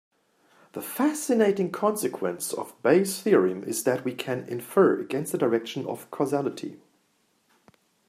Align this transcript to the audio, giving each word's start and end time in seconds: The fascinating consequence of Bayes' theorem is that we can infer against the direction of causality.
The 0.71 0.81
fascinating 0.81 1.71
consequence 1.71 2.53
of 2.53 2.73
Bayes' 2.81 3.21
theorem 3.21 3.63
is 3.63 3.83
that 3.83 4.03
we 4.03 4.15
can 4.15 4.45
infer 4.49 4.99
against 4.99 5.31
the 5.31 5.37
direction 5.37 5.85
of 5.85 6.09
causality. 6.09 6.79